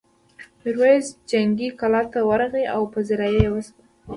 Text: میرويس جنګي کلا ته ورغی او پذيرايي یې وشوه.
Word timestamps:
میرويس 0.63 1.05
جنګي 1.29 1.69
کلا 1.79 2.01
ته 2.11 2.19
ورغی 2.29 2.65
او 2.73 2.81
پذيرايي 2.93 3.39
یې 3.45 3.49
وشوه. 3.51 3.81